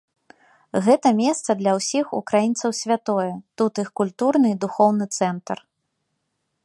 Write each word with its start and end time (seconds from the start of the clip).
Гэта 0.85 1.07
месца 1.19 1.55
для 1.59 1.73
ўсіх 1.79 2.05
украінцаў 2.19 2.73
святое, 2.81 3.29
тут 3.63 3.73
іх 3.85 3.93
культурны 4.01 4.47
і 4.55 4.59
духоўны 4.65 5.05
цэнтр. 5.21 5.57